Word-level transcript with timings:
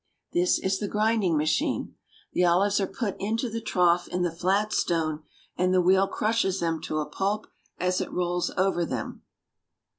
This 0.33 0.57
is 0.57 0.79
the 0.79 0.87
grinding 0.87 1.37
machine. 1.37 1.93
The 2.33 2.43
olives 2.43 2.81
are 2.81 2.87
put 2.87 3.15
into 3.19 3.51
the 3.51 3.61
trough 3.61 4.07
in 4.07 4.23
the 4.23 4.31
flat 4.31 4.73
stone, 4.73 5.21
and 5.55 5.71
the 5.75 5.79
wheel 5.81 6.07
crushes 6.07 6.59
them 6.59 6.81
to 6.85 6.97
a 6.97 7.05
pulp 7.05 7.45
as 7.77 8.01
it 8.01 8.11
rolls 8.11 8.49
over 8.57 8.83
them. 8.83 9.21